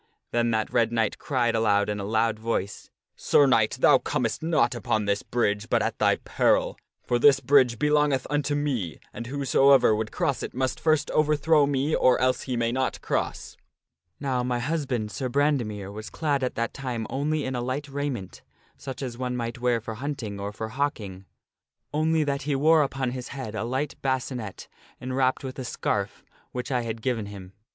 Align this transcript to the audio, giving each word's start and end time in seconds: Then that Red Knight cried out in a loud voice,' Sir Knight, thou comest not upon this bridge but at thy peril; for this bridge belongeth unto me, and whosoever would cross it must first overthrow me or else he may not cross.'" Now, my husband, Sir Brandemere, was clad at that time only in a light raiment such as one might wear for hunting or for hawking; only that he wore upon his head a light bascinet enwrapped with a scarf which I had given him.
Then 0.31 0.49
that 0.49 0.73
Red 0.73 0.91
Knight 0.91 1.19
cried 1.19 1.55
out 1.55 1.87
in 1.87 1.99
a 1.99 2.03
loud 2.03 2.39
voice,' 2.39 2.89
Sir 3.15 3.45
Knight, 3.45 3.77
thou 3.81 3.99
comest 3.99 4.41
not 4.41 4.73
upon 4.73 5.05
this 5.05 5.21
bridge 5.21 5.69
but 5.69 5.83
at 5.83 5.99
thy 5.99 6.15
peril; 6.15 6.75
for 7.03 7.19
this 7.19 7.39
bridge 7.39 7.77
belongeth 7.77 8.25
unto 8.27 8.55
me, 8.55 8.99
and 9.13 9.27
whosoever 9.27 9.95
would 9.95 10.11
cross 10.11 10.41
it 10.41 10.55
must 10.55 10.79
first 10.79 11.11
overthrow 11.11 11.67
me 11.67 11.93
or 11.93 12.19
else 12.19 12.41
he 12.41 12.57
may 12.57 12.71
not 12.71 12.99
cross.'" 13.01 13.55
Now, 14.19 14.41
my 14.41 14.57
husband, 14.57 15.11
Sir 15.11 15.29
Brandemere, 15.29 15.91
was 15.93 16.09
clad 16.09 16.43
at 16.43 16.55
that 16.55 16.73
time 16.73 17.05
only 17.11 17.45
in 17.45 17.53
a 17.55 17.61
light 17.61 17.87
raiment 17.87 18.41
such 18.77 19.03
as 19.03 19.19
one 19.19 19.35
might 19.37 19.59
wear 19.61 19.79
for 19.79 19.93
hunting 19.93 20.39
or 20.39 20.51
for 20.51 20.69
hawking; 20.69 21.25
only 21.93 22.23
that 22.23 22.41
he 22.41 22.55
wore 22.55 22.81
upon 22.81 23.11
his 23.11 23.27
head 23.27 23.53
a 23.53 23.63
light 23.63 23.93
bascinet 24.01 24.67
enwrapped 24.99 25.43
with 25.43 25.59
a 25.59 25.63
scarf 25.63 26.23
which 26.53 26.71
I 26.71 26.81
had 26.81 27.03
given 27.03 27.27
him. 27.27 27.53